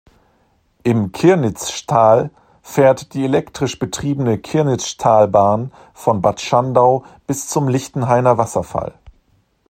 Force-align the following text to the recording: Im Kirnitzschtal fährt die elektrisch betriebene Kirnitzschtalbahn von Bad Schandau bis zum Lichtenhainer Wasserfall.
Im 0.81 1.11
Kirnitzschtal 1.11 2.31
fährt 2.63 3.13
die 3.13 3.23
elektrisch 3.23 3.77
betriebene 3.77 4.39
Kirnitzschtalbahn 4.39 5.71
von 5.93 6.23
Bad 6.23 6.41
Schandau 6.41 7.05
bis 7.27 7.47
zum 7.47 7.67
Lichtenhainer 7.67 8.39
Wasserfall. 8.39 8.95